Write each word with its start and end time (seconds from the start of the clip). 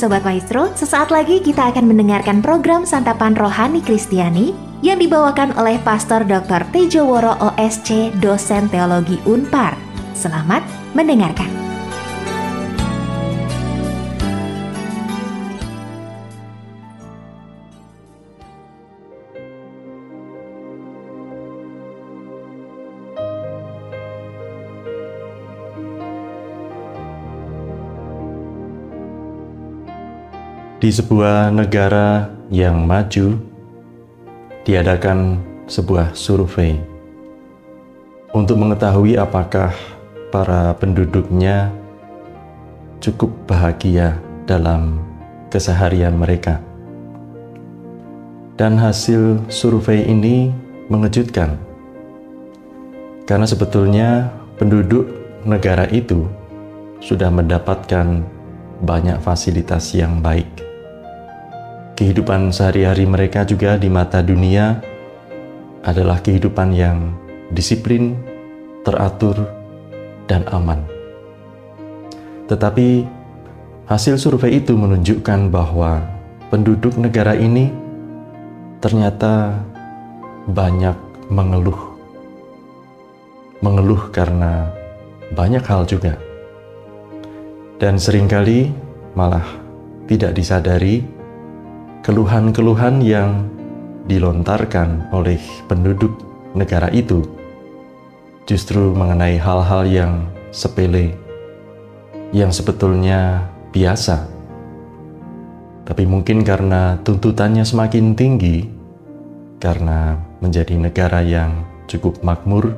Sobat 0.00 0.24
Maestro, 0.24 0.72
sesaat 0.72 1.12
lagi 1.12 1.44
kita 1.44 1.76
akan 1.76 1.84
mendengarkan 1.84 2.40
program 2.40 2.88
Santapan 2.88 3.36
Rohani 3.36 3.84
Kristiani 3.84 4.56
yang 4.80 4.96
dibawakan 4.96 5.52
oleh 5.60 5.76
Pastor 5.84 6.24
Dr. 6.24 6.64
Tejo 6.72 7.04
Woro 7.04 7.36
OSC, 7.36 8.08
dosen 8.16 8.72
teologi 8.72 9.20
UNPAR. 9.28 9.76
Selamat 10.16 10.64
mendengarkan. 10.96 11.59
Di 30.80 30.88
sebuah 30.88 31.52
negara 31.52 32.32
yang 32.48 32.88
maju, 32.88 33.36
diadakan 34.64 35.36
sebuah 35.68 36.16
survei. 36.16 36.80
Untuk 38.32 38.56
mengetahui 38.56 39.20
apakah 39.20 39.76
para 40.32 40.72
penduduknya 40.80 41.68
cukup 42.96 43.28
bahagia 43.44 44.16
dalam 44.48 45.04
keseharian 45.52 46.16
mereka. 46.16 46.64
Dan 48.56 48.80
hasil 48.80 49.36
survei 49.52 50.08
ini 50.08 50.48
mengejutkan, 50.88 51.60
karena 53.28 53.44
sebetulnya 53.44 54.32
penduduk 54.56 55.12
negara 55.44 55.84
itu 55.92 56.24
sudah 57.04 57.28
mendapatkan 57.28 58.24
banyak 58.80 59.20
fasilitas 59.20 59.92
yang 59.92 60.24
baik 60.24 60.69
kehidupan 62.00 62.48
sehari-hari 62.48 63.04
mereka 63.04 63.44
juga 63.44 63.76
di 63.76 63.92
mata 63.92 64.24
dunia 64.24 64.80
adalah 65.84 66.16
kehidupan 66.24 66.72
yang 66.72 67.12
disiplin, 67.52 68.16
teratur, 68.88 69.36
dan 70.24 70.48
aman. 70.48 70.80
Tetapi 72.48 73.04
hasil 73.84 74.16
survei 74.16 74.64
itu 74.64 74.72
menunjukkan 74.80 75.52
bahwa 75.52 76.00
penduduk 76.48 76.96
negara 76.96 77.36
ini 77.36 77.68
ternyata 78.80 79.60
banyak 80.48 80.96
mengeluh. 81.28 82.00
Mengeluh 83.60 84.08
karena 84.08 84.72
banyak 85.36 85.60
hal 85.68 85.84
juga. 85.84 86.16
Dan 87.76 88.00
sering 88.00 88.24
kali 88.24 88.72
malah 89.12 89.44
tidak 90.08 90.32
disadari 90.32 91.19
keluhan-keluhan 92.00 93.04
yang 93.04 93.44
dilontarkan 94.08 95.12
oleh 95.12 95.36
penduduk 95.68 96.16
negara 96.56 96.88
itu 96.90 97.20
justru 98.48 98.90
mengenai 98.96 99.36
hal-hal 99.36 99.86
yang 99.86 100.12
sepele, 100.50 101.14
yang 102.34 102.50
sebetulnya 102.50 103.46
biasa. 103.70 104.26
Tapi 105.86 106.02
mungkin 106.08 106.42
karena 106.42 106.98
tuntutannya 107.04 107.62
semakin 107.62 108.18
tinggi, 108.18 108.66
karena 109.62 110.18
menjadi 110.40 110.74
negara 110.80 111.20
yang 111.22 111.62
cukup 111.86 112.18
makmur, 112.24 112.74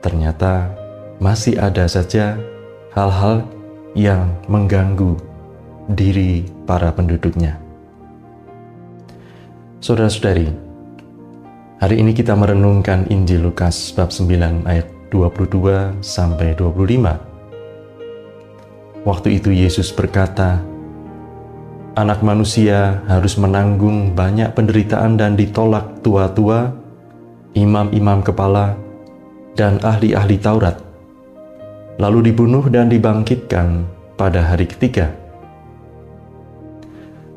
ternyata 0.00 0.74
masih 1.22 1.60
ada 1.60 1.84
saja 1.86 2.38
hal-hal 2.96 3.44
yang 3.94 4.32
mengganggu 4.46 5.18
diri 5.90 6.46
para 6.66 6.90
penduduknya. 6.94 7.67
Saudara-saudari, 9.78 10.50
hari 11.78 12.02
ini 12.02 12.10
kita 12.10 12.34
merenungkan 12.34 13.06
Injil 13.14 13.46
Lukas 13.46 13.94
bab 13.94 14.10
9 14.10 14.66
ayat 14.66 14.90
22 15.14 16.02
sampai 16.02 16.58
25. 16.58 19.06
Waktu 19.06 19.38
itu 19.38 19.54
Yesus 19.54 19.94
berkata, 19.94 20.58
Anak 21.94 22.26
manusia 22.26 23.06
harus 23.06 23.38
menanggung 23.38 24.18
banyak 24.18 24.50
penderitaan 24.50 25.14
dan 25.14 25.38
ditolak 25.38 26.02
tua-tua, 26.02 26.74
imam-imam 27.54 28.18
kepala, 28.26 28.74
dan 29.54 29.78
ahli-ahli 29.86 30.42
Taurat, 30.42 30.74
lalu 32.02 32.34
dibunuh 32.34 32.66
dan 32.66 32.90
dibangkitkan 32.90 33.86
pada 34.18 34.42
hari 34.42 34.66
ketiga. 34.66 35.27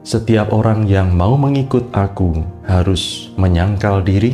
Setiap 0.01 0.50
orang 0.50 0.89
yang 0.89 1.13
mau 1.13 1.38
mengikut 1.38 1.94
aku 1.94 2.41
harus 2.66 3.29
menyangkal 3.38 4.01
diri, 4.01 4.34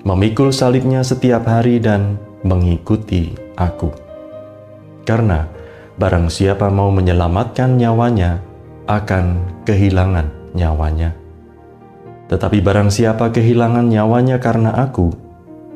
memikul 0.00 0.48
salibnya 0.48 1.04
setiap 1.04 1.44
hari 1.44 1.76
dan 1.76 2.16
mengikuti 2.40 3.36
aku. 3.52 3.92
Karena 5.04 5.44
barang 6.00 6.32
siapa 6.32 6.72
mau 6.72 6.88
menyelamatkan 6.88 7.76
nyawanya 7.76 8.40
akan 8.88 9.44
kehilangan 9.68 10.56
nyawanya. 10.56 11.12
Tetapi 12.32 12.64
barang 12.64 12.88
siapa 12.88 13.28
kehilangan 13.28 13.92
nyawanya 13.92 14.40
karena 14.40 14.72
aku 14.72 15.12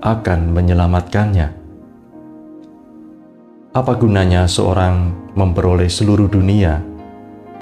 akan 0.01 0.57
menyelamatkannya. 0.57 1.49
Apa 3.77 3.93
gunanya 4.01 4.49
seorang 4.49 5.13
memperoleh 5.37 5.93
seluruh 5.93 6.33
dunia 6.33 6.96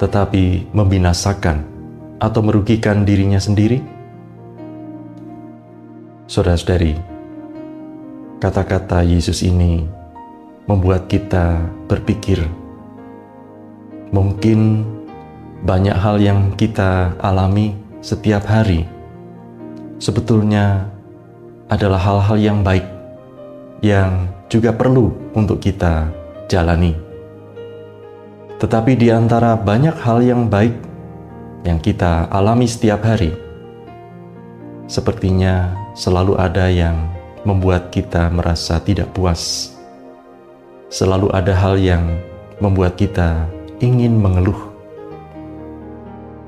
tetapi 0.05 0.69
membinasakan 0.77 1.65
atau 2.21 2.45
merugikan 2.45 3.09
dirinya 3.09 3.41
sendiri? 3.41 3.81
Saudara-saudari, 6.29 6.93
kata-kata 8.37 9.01
Yesus 9.01 9.41
ini 9.41 9.89
membuat 10.69 11.09
kita 11.09 11.65
berpikir, 11.89 12.45
mungkin 14.13 14.85
banyak 15.65 15.97
hal 15.97 16.21
yang 16.21 16.53
kita 16.53 17.17
alami 17.25 17.73
setiap 18.05 18.45
hari 18.45 18.85
sebetulnya 19.97 20.85
adalah 21.73 21.97
hal-hal 21.97 22.37
yang 22.37 22.59
baik 22.61 22.85
yang 23.81 24.29
juga 24.53 24.77
perlu 24.77 25.17
untuk 25.33 25.65
kita 25.65 26.13
jalani. 26.53 27.14
Tetapi 28.65 28.97
di 28.97 29.13
antara 29.13 29.61
banyak 29.61 29.93
hal 29.93 30.25
yang 30.25 30.49
baik 30.49 30.73
yang 31.69 31.77
kita 31.77 32.33
alami 32.33 32.65
setiap 32.65 33.05
hari, 33.05 33.37
sepertinya 34.89 35.77
selalu 35.93 36.33
ada 36.41 36.73
yang 36.73 36.97
membuat 37.45 37.93
kita 37.93 38.33
merasa 38.33 38.81
tidak 38.81 39.13
puas. 39.13 39.77
Selalu 40.89 41.29
ada 41.37 41.53
hal 41.53 41.77
yang 41.77 42.17
membuat 42.57 42.97
kita 42.97 43.45
ingin 43.85 44.17
mengeluh. 44.17 44.73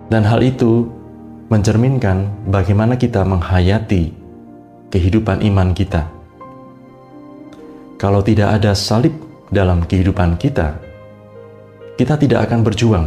Dan 0.08 0.24
hal 0.24 0.40
itu 0.40 0.88
mencerminkan 1.52 2.32
bagaimana 2.48 2.96
kita 2.96 3.28
menghayati 3.28 4.16
kehidupan 4.88 5.44
iman 5.52 5.76
kita. 5.76 6.08
Kalau 8.00 8.24
tidak 8.24 8.56
ada 8.56 8.72
salib 8.72 9.12
dalam 9.52 9.84
kehidupan 9.84 10.40
kita, 10.40 10.85
kita 11.96 12.20
tidak 12.20 12.44
akan 12.44 12.60
berjuang. 12.60 13.06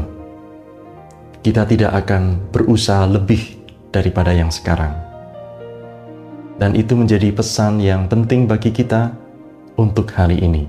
Kita 1.45 1.61
tidak 1.69 1.93
akan 1.93 2.49
berusaha 2.49 3.05
lebih 3.05 3.61
daripada 3.93 4.33
yang 4.33 4.49
sekarang. 4.49 4.97
Dan 6.57 6.73
itu 6.73 6.97
menjadi 6.97 7.29
pesan 7.31 7.79
yang 7.79 8.09
penting 8.09 8.49
bagi 8.49 8.73
kita 8.73 9.13
untuk 9.77 10.09
hari 10.17 10.41
ini. 10.41 10.65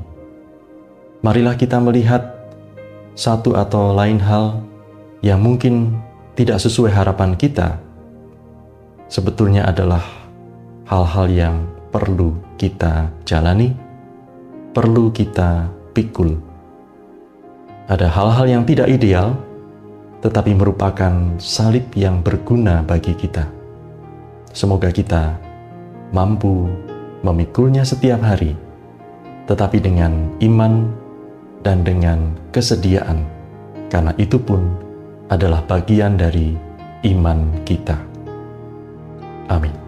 Marilah 1.24 1.56
kita 1.56 1.80
melihat 1.80 2.22
satu 3.16 3.56
atau 3.56 3.96
lain 3.96 4.20
hal 4.20 4.62
yang 5.24 5.40
mungkin 5.40 5.96
tidak 6.36 6.60
sesuai 6.60 6.92
harapan 6.92 7.34
kita, 7.34 7.80
sebetulnya 9.08 9.66
adalah 9.66 10.04
hal-hal 10.86 11.26
yang 11.26 11.56
perlu 11.90 12.36
kita 12.60 13.10
jalani, 13.26 13.74
perlu 14.76 15.10
kita 15.10 15.66
pikul 15.96 16.49
ada 17.90 18.06
hal-hal 18.06 18.46
yang 18.46 18.62
tidak 18.62 18.86
ideal, 18.86 19.34
tetapi 20.22 20.54
merupakan 20.54 21.34
salib 21.42 21.90
yang 21.98 22.22
berguna 22.22 22.86
bagi 22.86 23.18
kita. 23.18 23.50
Semoga 24.54 24.94
kita 24.94 25.34
mampu 26.14 26.70
memikulnya 27.26 27.82
setiap 27.82 28.22
hari, 28.22 28.54
tetapi 29.50 29.82
dengan 29.82 30.30
iman 30.38 30.86
dan 31.66 31.82
dengan 31.82 32.38
kesediaan, 32.54 33.26
karena 33.90 34.14
itu 34.22 34.38
pun 34.38 34.70
adalah 35.26 35.66
bagian 35.66 36.14
dari 36.14 36.54
iman 37.10 37.58
kita. 37.66 37.98
Amin. 39.50 39.79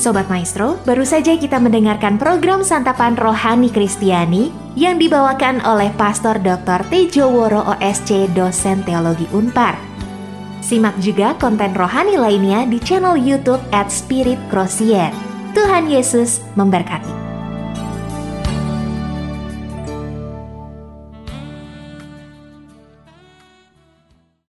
Sobat 0.00 0.32
Maestro, 0.32 0.80
baru 0.88 1.04
saja 1.04 1.36
kita 1.36 1.60
mendengarkan 1.60 2.16
program 2.16 2.64
Santapan 2.64 3.20
Rohani 3.20 3.68
Kristiani 3.68 4.48
yang 4.72 4.96
dibawakan 4.96 5.60
oleh 5.60 5.92
Pastor 6.00 6.40
Dr. 6.40 6.88
Tejo 6.88 7.28
Woro 7.28 7.60
OSC, 7.76 8.32
dosen 8.32 8.80
teologi 8.88 9.28
Unpar. 9.36 9.76
Simak 10.64 10.96
juga 11.04 11.36
konten 11.36 11.76
rohani 11.76 12.16
lainnya 12.16 12.64
di 12.64 12.80
channel 12.80 13.20
YouTube 13.20 13.60
at 13.76 13.92
Spirit 13.92 14.40
Crosier. 14.48 15.12
Tuhan 15.52 15.92
Yesus 15.92 16.40
memberkati. 16.56 17.19